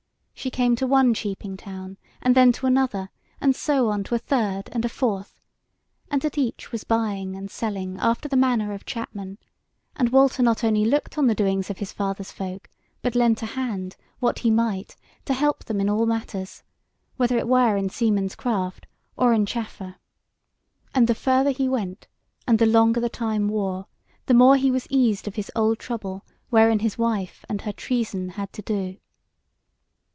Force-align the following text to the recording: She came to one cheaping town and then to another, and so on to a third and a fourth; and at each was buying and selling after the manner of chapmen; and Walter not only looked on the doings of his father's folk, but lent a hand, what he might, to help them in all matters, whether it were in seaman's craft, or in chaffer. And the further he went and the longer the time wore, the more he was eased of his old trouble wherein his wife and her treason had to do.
She 0.33 0.49
came 0.49 0.75
to 0.77 0.87
one 0.87 1.13
cheaping 1.13 1.55
town 1.55 1.97
and 2.19 2.33
then 2.33 2.51
to 2.53 2.65
another, 2.65 3.11
and 3.39 3.55
so 3.55 3.89
on 3.89 4.03
to 4.05 4.15
a 4.15 4.17
third 4.17 4.69
and 4.71 4.83
a 4.83 4.89
fourth; 4.89 5.39
and 6.09 6.25
at 6.25 6.35
each 6.35 6.71
was 6.71 6.83
buying 6.83 7.35
and 7.35 7.51
selling 7.51 7.99
after 7.99 8.27
the 8.27 8.35
manner 8.35 8.73
of 8.73 8.83
chapmen; 8.83 9.37
and 9.95 10.09
Walter 10.09 10.41
not 10.41 10.63
only 10.63 10.83
looked 10.83 11.19
on 11.19 11.27
the 11.27 11.35
doings 11.35 11.69
of 11.69 11.77
his 11.77 11.91
father's 11.93 12.31
folk, 12.31 12.67
but 13.03 13.13
lent 13.13 13.43
a 13.43 13.45
hand, 13.45 13.97
what 14.19 14.39
he 14.39 14.49
might, 14.49 14.95
to 15.25 15.35
help 15.35 15.65
them 15.65 15.79
in 15.79 15.87
all 15.87 16.07
matters, 16.07 16.63
whether 17.17 17.37
it 17.37 17.47
were 17.47 17.77
in 17.77 17.89
seaman's 17.91 18.33
craft, 18.33 18.87
or 19.15 19.33
in 19.35 19.45
chaffer. 19.45 19.97
And 20.95 21.05
the 21.07 21.13
further 21.13 21.51
he 21.51 21.69
went 21.69 22.07
and 22.47 22.57
the 22.57 22.65
longer 22.65 22.99
the 22.99 23.09
time 23.09 23.47
wore, 23.47 23.85
the 24.25 24.33
more 24.33 24.57
he 24.57 24.71
was 24.71 24.87
eased 24.89 25.27
of 25.27 25.35
his 25.35 25.51
old 25.55 25.77
trouble 25.77 26.25
wherein 26.49 26.79
his 26.79 26.97
wife 26.97 27.45
and 27.47 27.61
her 27.61 27.71
treason 27.71 28.29
had 28.29 28.51
to 28.53 28.63
do. 28.63 28.97